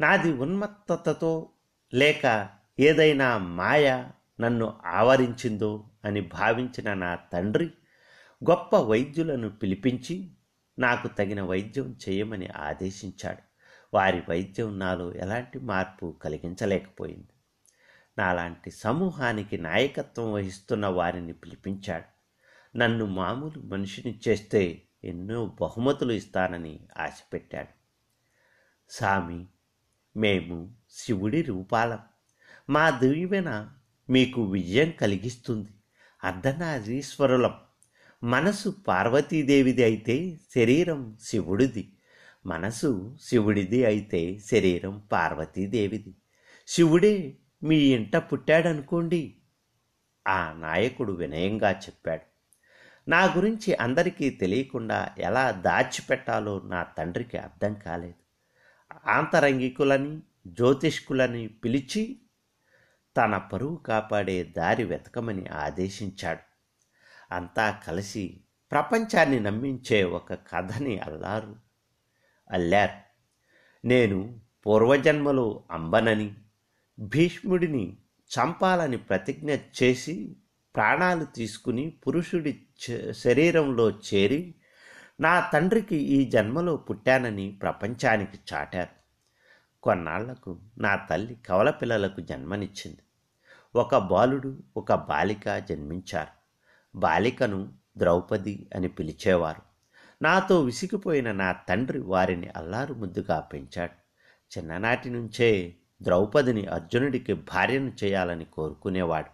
నాది 0.00 0.32
ఉన్మత్తతతో 0.32 1.50
లేక 1.94 2.48
ఏదైనా 2.80 3.38
మాయ 3.38 4.08
నన్ను 4.40 4.80
ఆవరించిందో 4.86 5.90
అని 6.04 6.20
భావించిన 6.20 6.94
నా 6.94 7.14
తండ్రి 7.14 7.70
గొప్ప 8.50 8.76
వైద్యులను 8.76 9.50
పిలిపించి 9.50 10.30
నాకు 10.78 11.08
తగిన 11.08 11.42
వైద్యం 11.42 11.96
చేయమని 12.08 12.48
ఆదేశించాడు. 12.56 13.42
వారి 13.94 14.22
వైద్యం 14.28 14.78
నాలో 14.78 15.14
ఎలాంటి 15.14 15.58
మార్పు 15.58 16.16
కలిగించలేకపోయింది. 16.22 17.28
నాలాంటి 18.18 18.70
సమూహానికి 18.70 19.58
నాయకత్వం 19.58 20.32
వహిస్తున్న 20.32 20.86
వారిని 20.86 21.32
పిలిపించాడు. 21.32 22.04
నన్ను 22.78 23.06
మామూలు 23.06 23.60
మనిషిని 23.60 24.20
చేస్తే 24.28 24.82
ఎన్నో 25.04 25.56
బహుమతులు 25.60 26.12
ఇస్తానని 26.12 26.80
ఆశపెట్టాడు. 26.98 27.68
సామి 28.90 29.46
మేము 30.16 30.74
శివుడి 30.90 31.42
రూపాలం. 31.42 31.98
మా 32.70 32.90
దీవెన 32.90 33.70
మీకు 34.10 34.42
విజయం 34.42 34.90
కలిగిస్తుంది. 34.90 35.68
అర్ధనారీశ్వరులం. 36.24 37.54
మనసు 38.24 38.74
పార్వతీదేవిది 38.88 39.84
అయితే 39.84 40.40
శరీరం 40.54 41.16
శివుడిది. 41.22 41.92
మనసు 42.46 43.16
శివుడిది 43.22 43.84
అయితే 43.84 44.38
శరీరం 44.38 45.02
పార్వతీదేవిది. 45.12 46.14
శివుడే 46.66 47.36
మీ 47.62 47.76
ఇంట 47.76 48.16
పుట్టాడనుకోండి 48.16 49.34
ఆ 50.28 50.52
నాయకుడు 50.52 51.12
వినయంగా 51.12 51.70
చెప్పాడు. 51.70 52.30
నా 53.10 53.34
గురించి 53.34 53.74
అందరికీ 53.74 54.30
తెలియకుండా 54.30 55.08
ఎలా 55.18 55.50
దాచిపెట్టాలో 55.50 56.60
నా 56.64 56.82
తండ్రికి 56.82 57.38
అర్థం 57.38 57.74
కాలేదు. 57.74 58.29
ఆంతరంగికులని 59.06 60.20
జ్యోతిష్కులని 60.46 61.48
పిలిచి 61.48 62.20
తన 63.16 63.38
పరువు 63.38 63.76
కాపాడే 63.76 64.44
దారి 64.44 64.84
వెతకమని 64.84 65.46
ఆదేశించాడు. 65.46 66.38
అంతా 67.34 67.70
కలిసి 67.70 68.40
ప్రపంచాన్ని 68.72 69.40
నమ్మించే 69.40 70.04
ఒక 70.04 70.34
కథని 70.34 70.98
అల్లారు. 70.98 71.56
అల్లారు 72.50 73.10
నేను 73.86 74.40
పూర్వజన్మలో 74.66 75.64
అంబనని 75.70 76.34
భీష్ముడిని 77.00 77.96
చంపాలని 78.30 78.96
ప్రతిజ్ఞ 78.96 79.56
చేసి 79.82 80.36
ప్రాణాలు 80.76 81.24
తీసుకుని 81.24 81.90
పురుషుడి 81.90 82.66
శరీరంలో 83.12 83.90
చేరి 83.90 84.54
నా 85.20 85.50
తండ్రికి 85.54 85.96
ఈ 85.96 86.30
జన్మలో 86.30 86.76
పుట్టానని 86.76 87.58
ప్రపంచానికి 87.62 88.38
చాటారు. 88.54 89.00
కొన్నాళ్ళకు 89.82 90.58
నా 90.78 90.96
తల్లి 90.96 91.34
కవల 91.34 91.70
పిల్లలకు 91.70 92.20
జన్మనిచ్చింది. 92.20 92.98
ఒక 93.74 93.96
బాలుడు 93.96 94.62
ఒక 94.76 94.94
బాలిక 94.94 95.58
జన్మించారు. 95.58 96.30
బాలికను 96.98 97.72
ద్రౌపది 97.96 98.70
అని 98.76 98.88
పిలిచేవారు. 98.88 99.62
నాతో 100.22 100.60
విసిగిపోయిన 100.60 101.32
నా 101.32 101.52
తండ్రి 101.52 102.00
వారిని 102.00 102.48
అల్లారు 102.48 102.94
ముద్దుగా 102.94 103.40
పెంచాడు. 103.40 103.92
చిన్ననాటి 104.58 105.10
నుంచే 105.10 105.76
ద్రౌపదిని 106.02 106.66
అర్జునుడికి 106.66 107.32
భార్యను 107.34 107.92
చేయాలని 108.04 108.44
కోరుకునేవాడు. 108.44 109.30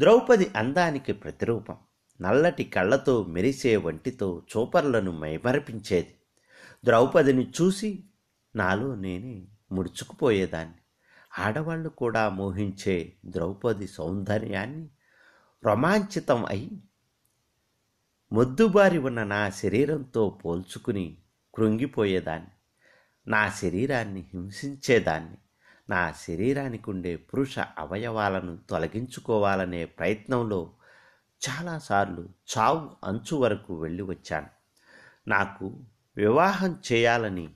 ద్రౌపది 0.00 0.50
అందానికి 0.56 1.12
ప్రతిరూపం. 1.12 1.76
నల్లటి 2.20 2.64
కళ్ళతో 2.64 3.24
మెరిసే 3.24 3.76
వంటితో 3.76 4.42
చూపర్లను 4.56 5.18
మైమరపించేది. 5.18 6.14
ద్రౌపదిని 6.84 7.52
చూసి 7.62 8.04
నాలో 8.56 8.94
నేనే 8.94 9.46
ముడుచుకుపోయేదాన్ని. 9.72 10.74
ఆడవాళ్ళు 11.38 11.88
కూడా 11.88 12.28
మోహించే 12.28 13.12
ద్రౌపది 13.24 13.86
సౌందర్యాన్ని 13.86 14.88
రోమాంచితం 15.64 16.44
అయి 16.44 16.70
మొద్దుబారి 18.32 18.98
ఉన్న 18.98 19.24
నా 19.24 19.50
శరీరంతో 19.50 20.40
పోల్చుకుని 20.44 21.16
కృంగిపోయేదాన్ని. 21.54 22.48
నా 23.30 23.48
శరీరాన్ని 23.48 24.20
హింసించేదాన్ని. 24.20 25.36
నా 25.90 26.12
శరీరానికి 26.12 26.90
ఉండే 26.90 27.16
పురుష 27.16 27.58
అవయవాలను 27.58 28.58
తొలగించుకోవాలనే 28.70 29.84
ప్రయత్నంలో 29.84 30.72
చాలాసార్లు 31.48 32.28
చావు 32.58 32.90
అంచు 33.04 33.36
వరకు 33.36 33.74
వెళ్ళి 33.74 34.02
వచ్చాను. 34.02 34.46
నాకు 35.28 35.80
వివాహం 36.16 36.78
చేయాలని 36.92 37.48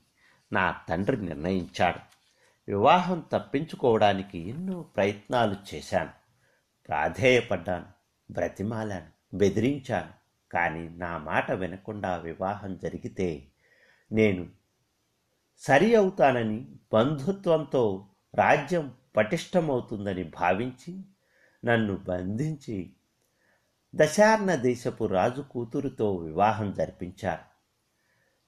నా 0.53 0.81
తండ్రి 0.89 1.17
నిర్ణయించాడు. 1.17 1.99
వివాహం 2.69 3.25
తప్పించుకోవడానికి 3.33 4.39
ఎన్నో 4.39 4.83
ప్రయత్నాలు 4.83 5.57
చేశాను. 5.75 6.11
ప్రాధేయపడ్డాను 6.89 7.87
బ్రతిమాలాను 8.31 9.37
బెదిరించాను. 9.37 10.11
కానీ 10.53 10.89
నా 10.89 11.19
మాట 11.19 11.53
వినకుండా 11.53 12.17
వివాహం 12.17 12.79
జరిగితే 12.79 13.49
నేను 14.13 14.49
సరి 15.59 15.95
అవుతానని 15.95 16.67
బంధుత్వంతో 16.93 18.09
రాజ్యం 18.35 18.95
పటిష్టమవుతుందని 19.17 20.25
భావించి 20.25 21.01
నన్ను 21.65 21.97
బంధించి 21.97 22.93
దశార్ణ 23.97 24.55
దేశపు 24.55 25.05
రాజు 25.05 25.43
కూతురుతో 25.43 26.17
వివాహం 26.17 26.73
జరిపించారు. 26.73 27.45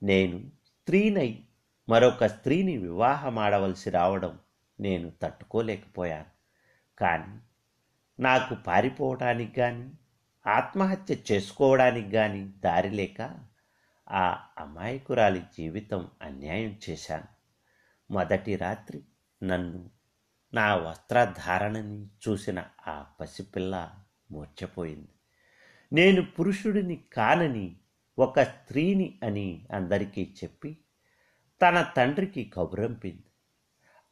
నేను 0.04 0.38
స్త్రీనై 0.66 1.44
మరొక 1.88 2.26
స్త్రీని 2.26 2.76
వివాహమాడవలసి 2.76 3.90
రావడం 3.90 4.38
నేను 4.80 5.12
తట్టుకోలేకపోయాను. 5.22 6.30
కానీ 6.98 7.38
నాకు 8.20 8.54
పారిపోవడానికి 8.54 9.52
కానీ 9.52 9.92
ఆత్మహత్య 10.46 11.16
చేసుకోవడానికి 11.32 12.10
కానీ 12.10 12.44
దారి 12.44 12.90
లేక 12.90 13.40
ఆ 14.10 14.46
అమాయకురాలి 14.58 15.40
జీవితం 15.40 16.08
అన్యాయం 16.22 16.78
చేశాను. 16.90 17.28
మొదటి 18.10 18.56
రాత్రి 18.56 19.04
నన్ను 19.42 19.90
నా 20.54 20.76
వస్త్రధారణని 20.76 22.06
చూసిన 22.06 22.64
ఆ 22.86 23.06
పసిపిల్ల 23.20 23.90
మూర్చపోయింది 24.30 25.13
నేను 25.94 26.22
పురుషుడిని 26.22 27.04
కానని 27.12 27.76
ఒక 28.18 28.40
స్త్రీని 28.40 29.20
అని 29.22 29.66
అందరికీ 29.74 30.34
చెప్పి 30.44 30.78
తన 31.62 31.92
తండ్రికి 31.96 32.44
కబురంపింది 32.44 33.24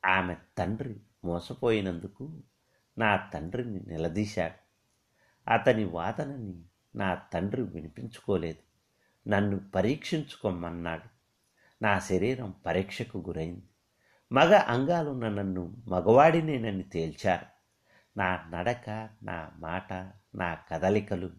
ఆమె 0.05 0.37
తండ్రి 0.59 1.01
మోసపోయినందుకు 1.25 2.43
నా 2.99 3.17
తండ్రిని 3.17 3.81
నిలదీశాడు. 3.81 4.55
అతని 5.55 5.85
వాదనని 5.85 6.63
నా 6.97 7.15
తండ్రి 7.15 7.63
వినిపించుకోలేదు. 7.63 8.63
నన్ను 9.29 9.61
పరీక్షించుకోమన్నాడు. 9.75 11.09
నా 11.85 11.99
శరీరం 11.99 12.55
పరీక్షకు 12.67 13.19
గురైంది. 13.19 13.69
మగ 14.33 14.57
అంగాలున్న 14.57 15.29
నన్ను 15.29 15.77
మగవాడినేనని 15.89 16.83
తేల్చారు. 16.83 17.47
నా 18.17 18.45
నడక 18.51 19.09
నా 19.23 19.51
మాట 19.59 19.93
నా 20.35 20.55
కదలికలు 20.55 21.31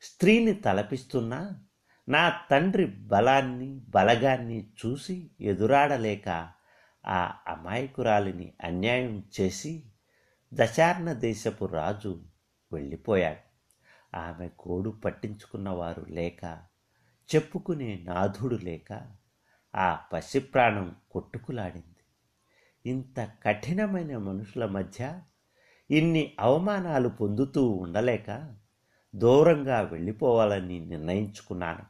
స్త్రీని 0.00 0.54
తలపిస్తున్నా 0.54 1.60
నా 2.08 2.40
తండ్రి 2.50 2.86
బలాన్ని 2.86 3.80
బలగాన్ని 3.88 4.70
చూసి 4.86 5.30
ఎదురాడలేక 5.40 6.50
ఆ 7.06 7.34
అమాయకురాలిని 7.48 8.52
అన్యాయం 8.64 9.24
చేసి 9.40 9.84
దశార్ణ 10.54 11.12
దేశపు 11.12 11.64
రాజు 11.64 12.24
వెళ్ళిపోయాడు. 12.72 13.48
ఆమె 14.16 14.48
కోడు 14.58 14.90
పట్టించుకున్నవారు 14.90 16.06
లేక 16.08 16.44
చెప్పుకునే 17.34 18.04
నాథుడు 18.04 18.56
లేక 18.56 19.06
ఆ 19.76 20.00
పసిప్రాణం 20.12 20.96
కొట్టుకులాడింది. 21.10 21.96
ఇంత 22.86 23.30
కఠినమైన 23.42 24.16
మనుషుల 24.16 24.66
మధ్య 24.66 25.20
ఇన్ని 25.90 26.36
అవమానాలు 26.40 27.08
పొందుతూ 27.08 27.70
ఉండలేక 27.70 28.57
దూరంగా 29.14 29.80
వెళ్ళిపోవాలని 29.80 30.80
నిర్ణయించుకున్నాను. 30.80 31.84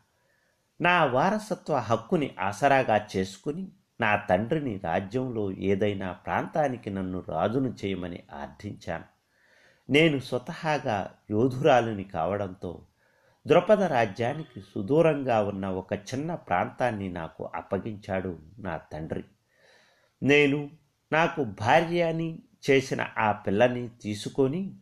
నా 0.80 1.04
వారసత్వ 1.04 1.74
హక్కుని 1.74 2.34
ఆసరాగా 2.40 3.08
చేసుకుని 3.16 3.68
నా 4.00 4.16
తండ్రిని 4.16 4.80
రాజ్యంలో 4.84 5.52
ఏదైనా 5.52 6.12
ప్రాంతానికి 6.12 6.90
నన్ను 6.90 7.24
రాజును 7.28 7.74
చేయమని 7.84 8.22
ఆర్థించాను. 8.32 9.04
నేను 9.90 10.18
స్వతహాగా 10.18 11.14
యోధురాలిని 11.30 12.04
కావడంతో 12.04 12.86
ద్రుపద 13.46 13.82
రాజ్యానికి 13.82 14.60
సుదూరంగా 14.60 15.42
ఉన్న 15.42 15.66
ఒక 15.66 15.92
చిన్న 15.92 16.34
ప్రాంతాన్ని 16.34 17.08
నాకు 17.08 17.50
అప్పగించాడు 17.54 18.38
నా 18.58 18.76
తండ్రి. 18.76 19.24
నేను 20.22 20.70
నాకు 21.12 21.44
భార్యని 21.44 22.42
చేసిన 22.70 23.06
ఆ 23.18 23.32
పిల్లని 23.32 23.88
తీసుకొని 23.88 24.74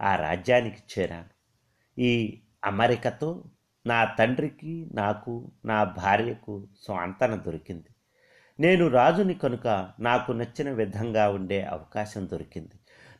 ఆ 0.00 0.16
రాజ్యానికి 0.16 1.00
చేరాను. 1.00 1.31
ఈ 1.98 2.42
అమరికతో 2.64 3.44
నా 3.86 4.04
తండ్రికి 4.04 4.88
నాకు 4.92 5.52
నా 5.64 5.84
భార్యకు 5.84 6.68
స్వాంతన 6.82 7.34
దొరికింది. 7.34 7.86
నేను 8.60 8.88
రాజుని 8.88 9.34
కనుక 9.34 9.92
నాకు 10.00 10.32
నచ్చిన 10.32 10.70
విధంగా 10.70 11.28
ఉండే 11.28 11.62
అవకాశం 11.62 12.28
దొరికింది. 12.30 12.74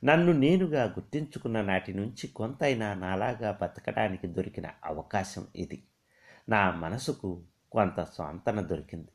నన్ను 0.04 0.32
నేనుగా 0.32 0.84
గుర్తించుకున్న 0.84 1.62
నాటి 1.62 1.94
నుంచి 1.94 2.26
కొంతైనా 2.26 2.94
నాలాగా 2.94 3.58
బతకడానికి 3.62 4.26
దొరికిన 4.26 4.66
అవకాశం 4.84 5.46
ఇది. 5.56 5.82
నా 6.48 6.70
మనసుకు 6.70 7.42
కొంత 7.72 8.00
స్వాంతన 8.00 8.60
దొరికింది. 8.60 9.08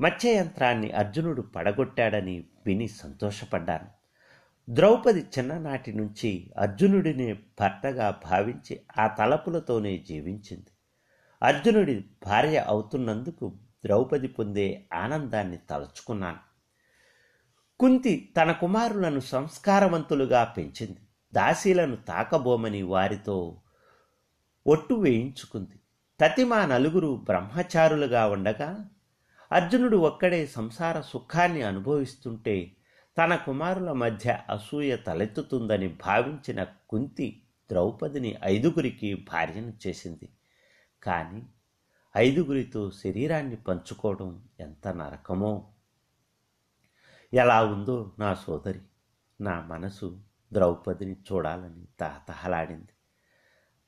మత్స్య 0.00 0.36
యంత్రాన్ని 0.36 0.90
అర్జునుడు 0.90 1.42
పడగొట్టాడని 1.42 2.44
విని 2.66 2.88
సంతోషపడ్డాను. 2.88 3.93
ద్రౌపది 4.70 5.26
చిన్ననాటి 5.38 5.92
నుంచి 5.92 6.52
అర్జునుడిని 6.58 7.34
భర్తగా 7.34 8.20
భావించి 8.24 8.80
ఆ 8.98 9.06
తలపులతోనే 9.06 9.98
జీవించింది. 9.98 10.66
అర్జునుడి 11.42 12.04
భార్య 12.26 12.58
అవుతున్నందుకు 12.58 13.52
ద్రౌపది 13.84 14.28
పొందే 14.28 14.86
ఆనందాన్ని 14.92 15.58
తలుచుకున్నాను. 15.70 16.36
కుంతి 17.80 18.34
తన 18.36 18.52
కుమారులను 18.52 19.20
సంస్కారవంతులుగా 19.20 20.44
పెంచింది. 20.44 21.00
దాసీలను 21.34 21.96
తాకబోమని 21.96 22.82
వారితో 22.82 23.62
ఒట్టు 24.66 24.94
వేయించుకుంది. 24.94 25.80
తతిమా 26.20 26.66
నలుగురు 26.66 27.20
బ్రహ్మచారులుగా 27.24 28.26
ఉండగా 28.26 28.88
అర్జునుడు 29.52 29.96
ఒక్కడే 29.96 30.46
సంసార 30.46 31.00
సుఖాన్ని 31.00 31.62
అనుభవిస్తుంటే 31.62 32.76
తన 33.16 33.36
కుమారుల 33.36 33.92
మధ్య 33.92 34.40
అసూయ 34.50 34.96
తలెత్తుతుందని 34.96 35.88
భావించిన 35.88 36.64
కుంతి 36.88 37.42
ద్రౌపదిని 37.70 38.36
ఐదుగురికి 38.44 39.14
భార్యను 39.14 39.72
చేసింది. 39.86 40.28
కానీ 41.02 41.42
ఐదుగురితో 42.16 42.90
శరీరాన్ని 42.90 43.56
పంచుకోవడం 43.56 44.48
ఎంత 44.60 44.88
నరకమో! 44.88 45.70
ఎలా 47.32 47.64
ఉందో 47.64 48.14
నా 48.18 48.34
సోదరి 48.34 48.80
నా 49.40 49.60
మనసు 49.60 50.08
ద్రౌపదిని 50.52 51.16
చూడాలని 51.32 51.86
తహతహలాడింది. 52.00 52.92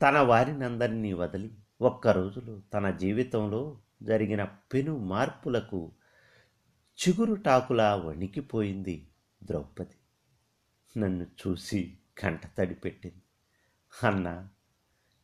తన 0.01 0.17
వారినందరినీ 0.19 1.13
వదిలి 1.13 1.51
ఒక్క 1.81 2.07
రోజులో 2.07 2.59
తన 2.73 2.89
జీవితంలో 2.89 3.61
జరిగిన 4.03 4.43
పెను 4.43 4.97
మార్పులకు 4.97 5.91
చిగురుటాకులా 6.97 7.95
వణికిపోయింది 7.95 8.97
ద్రౌపది 9.43 9.95
నన్ను 10.99 11.23
చూసి 11.23 11.97
కంట 12.17 12.39
తడిపెట్టింది. 12.57 13.21
అన్న 14.07 14.47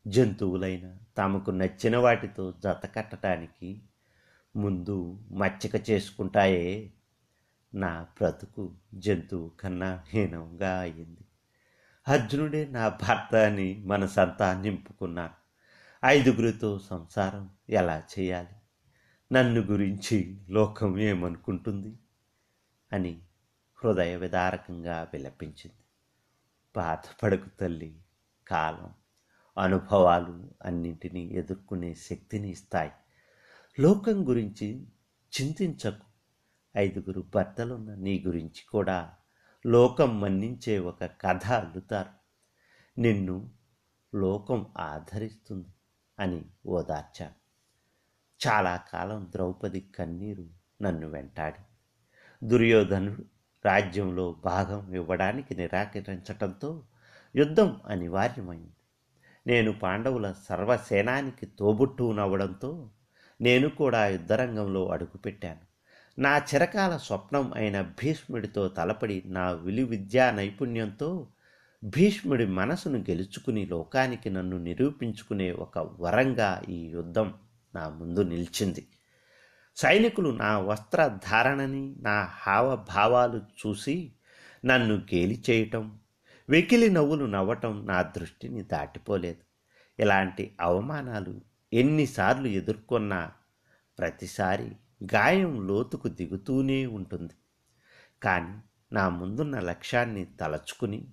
జంతువులైన 0.07 0.97
తమకు 1.17 1.51
నచ్చిన 1.51 1.97
వాటితో 1.97 2.51
జత 2.51 2.95
కట్టడానికి 2.95 3.81
ముందు 4.55 5.19
మచ్చిక 5.31 5.89
చేసుకుంటాయే. 5.89 6.93
నా 7.73 8.03
బ్రతుకు 8.03 8.75
జంతువు 8.93 9.49
కన్నా 9.49 10.03
హీనంగా 10.07 10.79
అయింది. 10.79 11.25
అర్జునుడే 12.07 12.67
నా 12.67 12.87
భర్త 12.87 13.35
అని 13.35 13.83
మనసంతా 13.85 14.61
నింపుకున్నాను 14.61 15.43
ఐదుగురితో 16.05 16.79
సంసారం 16.79 17.49
ఎలా 17.69 18.03
చేయాలి? 18.19 18.55
నన్ను 19.33 19.61
గురించి 19.61 20.41
లోకం 20.49 20.99
ఏమనుకుంటుంది? 20.99 21.97
అని 22.91 23.21
హృదయ 23.83 24.15
విదారకంగా 24.15 25.09
విలపించింది. 25.13 25.83
బాధపడకు 26.75 27.49
తల్లి 27.49 28.01
కాలం 28.47 28.93
అనుభవాలు 29.57 30.51
అన్నింటినీ 30.65 31.21
ఎదుర్కొనే 31.21 31.93
శక్తిని 31.93 32.49
ఇస్తాయి. 32.49 32.91
లోకం 33.79 34.27
గురించి 34.27 34.87
చింతించకు. 35.41 36.05
ఐదుగురు 36.77 37.21
భర్తలున్న 37.35 37.95
నీ 37.95 38.23
గురించి 38.27 38.65
కూడా 38.71 39.13
లోకం 39.65 40.19
మన్నించే 40.19 40.79
ఒక 40.79 41.03
కథ 41.03 41.45
అల్లుతారు. 41.45 42.09
నిన్ను 43.01 43.51
లోకం 44.15 44.73
ఆదరిస్తుంది 44.77 45.69
అని 46.19 46.45
ఓదార్చాను. 46.65 47.43
చాలా 48.47 48.77
కాలం 48.77 49.27
ద్రౌపది 49.31 49.81
కన్నీరు 49.81 50.49
నన్ను 50.81 51.07
వెంటాడి 51.07 51.61
దుర్యోధనుడు 52.47 53.32
రాజ్యంలో 53.65 54.35
భాగం 54.45 54.93
ఇవ్వడానికి 54.93 55.55
నిరాకరించటంతో 55.55 56.83
యుద్ధం 57.35 57.81
అనివార్యమైంది. 57.87 58.73
నేను 59.47 59.71
పాండవుల 59.71 60.33
సర్వసేనానికి 60.49 61.45
తోబుట్టునవ్వడంతో 61.45 62.89
నేను 63.41 63.69
కూడా 63.69 64.07
యుద్ధరంగంలో 64.07 64.87
అడుగుపెట్టాను. 64.87 65.63
నా 66.19 66.37
చిరకాల 66.37 66.97
స్వప్నం 66.97 67.53
అయిన 67.53 67.81
భీష్ముడితో 67.81 68.67
తలపడి 68.67 69.23
నా 69.25 69.51
విలు 69.51 69.83
విద్యా 69.85 70.31
నైపుణ్యంతో 70.31 71.27
భీష్ముడి 71.83 72.45
మనసును 72.45 72.99
గెలుచుకుని 72.99 73.65
లోకానికి 73.65 74.29
నన్ను 74.29 74.57
నిరూపించుకునే 74.57 75.51
ఒక 75.51 75.77
వరంగా 75.99 76.63
ఈ 76.69 76.85
యుద్ధం 76.87 77.33
నా 77.75 77.89
ముందు 77.89 78.19
నిలిచింది. 78.19 78.87
సైనికులు 79.77 80.29
నా 80.29 80.59
వస్త్రధారణని 80.59 81.95
నా 81.99 82.29
హావభావాలు 82.41 83.37
చూసి 83.37 84.13
నన్ను 84.65 84.95
గేలి 84.95 85.43
చేయటం 85.49 85.99
వెకిలి 86.49 86.89
నవ్వులు 86.89 87.25
నవ్వటం 87.25 87.85
నా 87.85 88.01
దృష్టిని 88.01 88.63
దాటిపోలేదు. 88.63 89.43
ఇలాంటి 89.99 90.55
అవమానాలు 90.61 91.41
ఎన్నిసార్లు 91.73 92.47
ఎదుర్కొన్నా 92.47 93.31
ప్రతిసారి 93.99 94.71
గాయం 95.03 95.67
లోతుకు 95.67 96.07
దిగుతూనే 96.07 96.85
ఉంటుంది. 96.85 97.33
కానీ 98.23 98.59
నా 98.93 99.09
ముందున్న 99.09 99.59
లక్ష్యాన్ని 99.59 100.25
తలచుకుని 100.25 101.07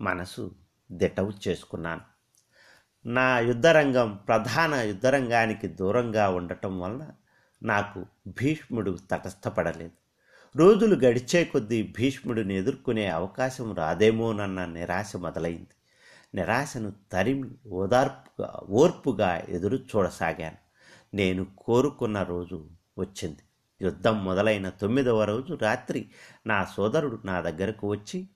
మనసు 0.00 0.54
దిటవు 0.92 1.32
చేసుకున్నాను. 1.48 2.00
నా 3.06 3.38
యుద్ధరంగం 3.40 4.20
ప్రధాన 4.28 4.74
యుద్ధరంగానికి 4.74 5.68
దూరంగా 5.68 6.28
ఉండటం 6.30 6.80
వలన 6.80 7.10
నాకు 7.62 8.06
భీష్ముడు 8.28 8.98
తటస్థపడలేదు. 9.10 9.92
రోజులు 10.56 10.94
గడిచే 11.04 11.44
కొద్దీ 11.44 11.82
భీష్ముడిని 11.82 12.54
ఎదుర్కొనే 12.56 13.06
అవకాశం 13.06 13.74
రాదేమోనన్న 13.74 14.64
నిరాశ 14.64 15.16
మొదలైంది. 15.16 15.74
నిరాశను 16.34 16.92
తరిమి 17.12 17.50
ఓదార్పుగా 17.68 18.60
ఓర్పుగా 18.70 19.42
ఎదురు 19.48 19.76
చూడసాగాను. 19.76 20.56
నేను 21.16 21.46
కోరుకున్న 21.58 22.22
రోజు 22.22 22.68
వచ్చింది. 22.98 23.42
యుద్ధం 23.82 24.24
మొదలైన 24.24 24.68
తొమ్మిదవ 24.68 25.24
రోజు 25.24 25.54
రాత్రి 25.54 26.10
నా 26.46 26.64
సోదరుడు 26.64 27.22
నా 27.24 27.40
దగ్గరకు 27.40 27.90
వచ్చి 27.90 28.28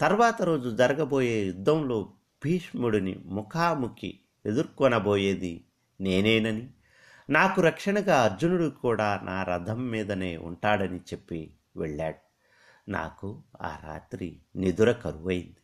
తర్వాత 0.00 0.42
రోజు 0.42 0.76
జరగబోయే 0.76 1.44
యుద్ధంలో 1.44 2.12
భీష్ముడిని 2.44 3.22
ముఖాముఖి 3.26 4.20
ఎదుర్కొనబోయేది 4.46 5.64
నేనేనని 6.00 6.70
నాకు 7.30 7.60
రక్షణగా 7.60 8.22
అర్జునుడు 8.22 8.68
కూడా 8.68 9.20
నా 9.24 9.42
రథం 9.42 9.90
మీదనే 9.90 10.36
ఉంటాడని 10.36 10.98
చెప్పి 10.98 11.54
వెళ్ళాడు. 11.76 12.24
నాకు 12.90 13.42
ఆ 13.62 13.78
రాత్రి 13.86 14.40
నిదుర 14.56 14.92
కరువైంది. 14.92 15.56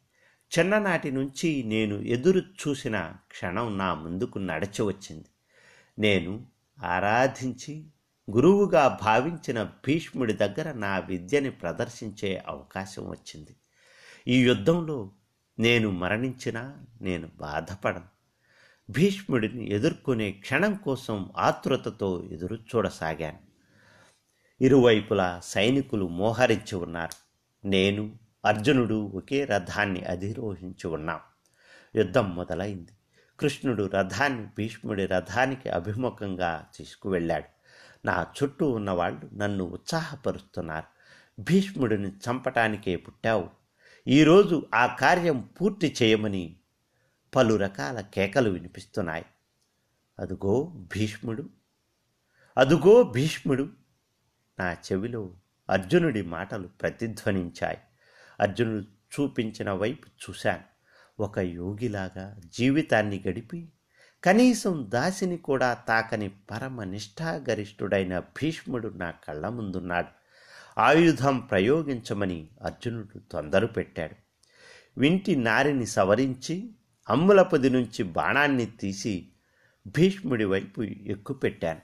చిన్ననాటి 0.58 1.10
నుంచి 1.10 1.62
నేను 1.66 1.94
ఎదురు 1.94 2.38
చూసిన 2.38 3.12
క్షణం 3.30 3.78
నా 3.78 3.94
ముందుకు 3.94 4.38
నడచి 4.38 4.82
వచ్చింది. 4.82 5.28
నేను 5.98 6.46
ఆరాధించి 6.84 7.86
గురువుగా 8.30 8.98
భావించిన 9.02 9.62
భీష్ముడి 9.62 10.32
దగ్గర 10.32 10.72
నా 10.72 10.98
విద్యని 10.98 11.50
ప్రదర్శించే 11.50 12.42
అవకాశం 12.48 13.08
వచ్చింది. 13.08 13.56
ఈ 14.28 14.42
యుద్ధంలో 14.42 15.10
నేను 15.58 15.90
మరణించినా 15.90 16.86
నేను 17.00 17.28
బాధపడను. 17.36 18.19
భీష్ముడిని 18.90 19.72
ఎదుర్కొనే 19.72 20.30
క్షణం 20.30 20.74
కోసం 20.74 21.30
ఆతృతతో 21.36 22.28
ఎదురు 22.32 22.54
చూడసాగాను. 22.56 23.38
ఇరువైపులా 24.60 25.40
సైనికులు 25.44 26.08
మోహరించి 26.08 26.74
ఉన్నారు. 26.74 27.16
నేను 27.68 28.18
అర్జునుడు 28.44 28.94
ఒకే 28.94 29.44
రథాన్ని 29.44 30.04
అధిరోహించి 30.04 30.88
ఉన్నాం. 30.88 31.20
యుద్ధం 31.96 32.34
మొదలైంది. 32.34 32.92
కృష్ణుడు 33.40 33.90
రథాన్ని 33.94 34.46
భీష్ముడి 34.58 35.06
రథానికి 35.06 35.68
అభిముఖంగా 35.68 36.66
తీసుకువెళ్ళాడు. 36.76 37.44
నా 38.06 38.26
చుట్టూ 38.42 38.70
ఉన్నవాళ్ళు 38.70 39.34
నన్ను 39.34 39.64
ఉత్సాహపరుస్తున్నారు. 39.64 40.86
భీష్ముడిని 41.42 42.08
చంపటానికే 42.08 42.96
పుట్టావు. 42.96 43.48
ఈరోజు 44.08 44.66
ఆ 44.74 44.86
కార్యం 44.86 45.48
పూర్తి 45.60 45.96
చేయమని 46.02 46.56
పలు 47.36 47.54
రకాల 47.54 48.00
కేకలు 48.00 48.50
వినిపిస్తున్నాయి. 48.50 49.24
అదుగో 50.18 50.64
భీష్ముడు 50.64 51.50
అదుగో 52.58 53.02
భీష్ముడు. 53.02 53.68
నా 54.58 54.72
చెవిలో 54.72 55.34
అర్జునుడి 55.70 56.22
మాటలు 56.22 56.68
ప్రతిధ్వనించాయి. 56.68 57.78
అర్జునుడు 58.40 58.82
చూపించిన 58.82 59.70
వైపు 59.70 60.06
చూశాను. 60.06 60.62
ఒక 61.22 61.38
యోగిలాగా 61.38 62.40
జీవితాన్ని 62.44 63.22
గడిపి 63.28 63.72
కనీసం 64.24 64.86
దాసిని 64.88 65.36
కూడా 65.36 65.74
తాకని 65.74 66.28
పరమ 66.28 66.84
నిష్ఠాగరిష్ఠుడైన 66.84 68.18
భీష్ముడు 68.18 68.88
నా 68.88 69.10
కళ్ళ 69.10 69.48
ముందున్నాడు. 69.48 70.08
ఆయుధం 70.80 71.38
ప్రయోగించమని 71.38 72.48
అర్జునుడు 72.62 73.18
తొందర 73.32 73.64
పెట్టాడు 73.64 74.14
వింటి 75.00 75.36
నారిని 75.36 75.86
సవరించి 75.86 76.74
అమ్ములపది 77.10 77.70
నుంచి 77.70 78.02
బాణాన్ని 78.02 78.66
తీసి 78.66 79.28
భీష్ముడి 79.86 80.44
వైపు 80.44 80.82
ఎక్కుపెట్టాను. 80.82 81.80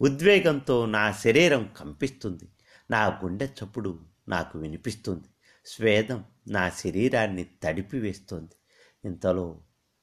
ఉద్వేగంతో 0.00 0.86
నా 0.86 1.12
శరీరం 1.12 1.70
కంపిస్తుంది. 1.76 2.48
నా 2.90 3.20
గుండె 3.24 3.46
చప్పుడు 3.46 4.00
నాకు 4.28 4.58
వినిపిస్తుంది. 4.58 5.28
స్వేదం 5.66 6.24
నా 6.48 6.70
శరీరాన్ని 6.70 7.46
తడిపివేస్తోంది. 7.62 8.52
ఇంతలో 9.04 9.60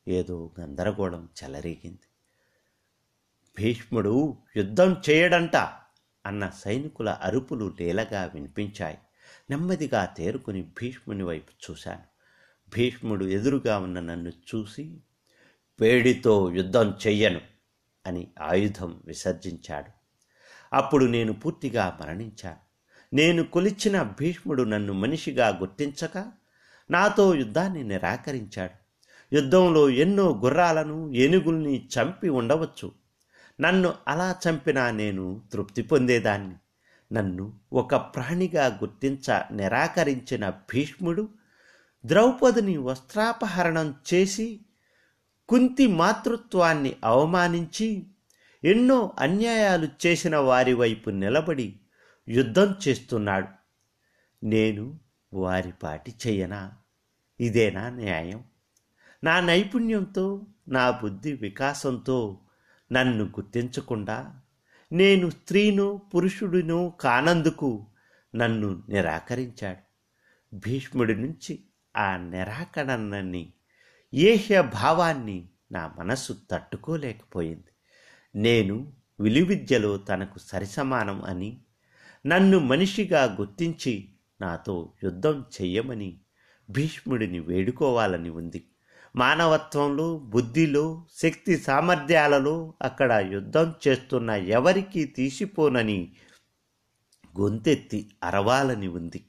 ఏదో 0.08 0.52
గందరగోళం 0.60 1.30
చెలరేగింది. 1.44 2.00
భీష్ముడు 3.60 4.38
యుద్ధం 4.58 4.96
చేయడంట 5.10 5.56
అన్న 6.26 6.50
సైనికుల 6.50 7.10
అరుపులు 7.10 7.76
లీలగా 7.82 8.32
వినిపించాయి. 8.34 8.98
నెమ్మదిగా 9.50 10.06
తేరుకుని 10.06 10.62
భీష్ముని 10.62 11.24
వైపు 11.24 11.72
చూశాను. 11.72 12.17
భీష్ముడు 12.76 13.26
ఎదురుగా 13.26 13.80
ఉన్న 13.80 14.00
నన్ను 14.00 14.30
చూసి 14.30 14.98
వేడితో 15.82 16.52
యుద్ధం 16.54 16.94
చెయ్యను 17.08 17.42
అని 18.08 18.28
ఆయుధం 18.42 19.02
విసర్జించాడు. 19.06 19.92
అప్పుడు 20.76 21.06
నేను 21.06 21.34
పూర్తిగా 21.34 21.98
మరణించాను. 22.02 22.68
నేను 23.16 23.44
కొలిచిన 23.44 24.04
భీష్ముడు 24.04 24.64
నన్ను 24.64 24.94
మనిషిగా 24.94 25.48
గుర్తించక 25.48 26.32
నాతో 26.92 27.36
యుద్ధాన్ని 27.36 27.84
నిరాకరించాడు. 27.84 28.88
యుద్ధంలో 29.36 29.90
ఎన్నో 29.90 30.36
గుర్రాలను 30.36 31.14
ఏనుగుల్ని 31.14 31.86
చంపి 31.86 32.30
ఉండవచ్చు. 32.30 32.92
నన్ను 33.62 33.94
అలా 34.08 34.36
చంపినా 34.50 34.92
నేను 34.92 35.42
తృప్తి 35.54 35.82
పొందేదాన్ని. 35.82 36.56
నన్ను 37.14 37.54
ఒక 37.74 37.96
ప్రాణిగా 37.96 38.68
గుర్తించ 38.68 39.42
నిరాకరించిన 39.52 40.50
భీష్ముడు 40.50 41.30
ద్రౌపదిని 42.08 42.78
వస్త్రాపహరణం 42.78 43.96
చేసి 44.14 44.66
కుంతి 45.50 45.88
మాతృత్వాన్ని 45.88 46.96
అవమానించి 47.04 48.08
ఎన్నో 48.64 49.16
అన్యాయాలు 49.20 49.88
చేసిన 50.06 50.38
వారి 50.38 50.74
వైపు 50.74 51.10
నిలబడి 51.10 51.80
యుద్ధం 52.30 52.76
చేస్తున్నాడు. 52.88 53.48
నేను 54.46 55.00
వారి 55.34 55.72
పాటి 55.84 56.14
చెయ్యనా 56.28 56.72
ఇదేనా 57.40 57.90
న్యాయం? 57.90 58.44
నా 59.24 59.40
నైపుణ్యంతో 59.40 60.48
నా 60.68 60.92
బుద్ధి 60.92 61.34
వికాసంతో 61.34 62.40
నన్ను 62.92 63.26
గుర్తించకుండా 63.26 64.40
నేను 64.92 65.30
స్త్రీను 65.30 66.02
పురుషుడినో 66.16 66.90
కానందుకు 66.90 67.86
నన్ను 68.36 68.84
నిరాకరించాడు. 68.90 69.88
భీష్ముడి 70.56 71.16
నుంచి 71.16 71.67
ఆ 71.98 72.18
నిరాకరణని 72.18 73.54
ఏహ్య 74.14 74.62
భావాన్ని 74.62 75.50
నా 75.72 75.96
మనస్సు 76.00 76.38
తట్టుకోలేకపోయింది. 76.52 77.68
నేను 78.36 78.94
విలువిద్యలో 79.20 79.98
తనకు 79.98 80.40
సరిసమానం 80.40 81.24
అని 81.24 81.62
నన్ను 82.26 82.60
మనిషిగా 82.60 83.24
గుర్తించి 83.24 84.10
నాతో 84.42 84.94
యుద్ధం 85.04 85.46
చెయ్యమని 85.62 86.20
భీష్ముడిని 86.70 87.40
వేడుకోవాలని 87.40 88.30
ఉంది. 88.30 88.68
మానవత్వంలో 89.16 90.20
బుద్ధిలో 90.20 91.06
శక్తి 91.16 91.58
సామర్థ్యాలలో 91.58 92.74
అక్కడ 92.82 93.30
యుద్ధం 93.32 93.74
చేస్తున్న 93.88 94.30
ఎవరికీ 94.30 95.06
తీసిపోనని 95.06 96.16
గొంతెత్తి 97.40 98.12
అరవాలని 98.24 98.88
ఉంది. 98.88 99.27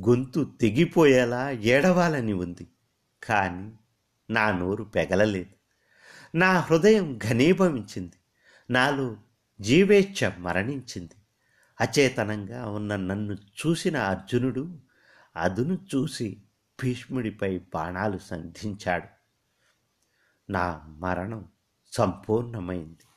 గొంతు 0.00 0.52
తెగిపోయేలా 0.60 1.50
ఏడవాలని 1.50 2.32
ఉంది. 2.32 2.66
కానీ 3.22 3.72
నా 4.30 4.58
నోరు 4.58 4.84
పెగలలేదు. 4.84 5.58
నా 6.36 6.60
హృదయం 6.60 7.18
ఘనీభవించింది. 7.18 8.16
నాలో 8.70 9.16
జీవేచ్ఛ 9.60 10.30
మరణించింది. 10.38 11.14
అచేతనంగా 11.80 12.68
ఉన్న 12.68 12.96
నన్ను 12.96 13.32
చూసిన 13.34 13.96
అర్జునుడు 13.96 14.78
అదును 15.36 15.78
చూసి 15.94 16.42
భీష్ముడిపై 16.82 17.58
బాణాలు 17.74 18.18
సంధించాడు. 18.18 19.08
నా 20.52 20.82
మరణం 20.86 21.48
సంపూర్ణమైంది. 21.92 23.07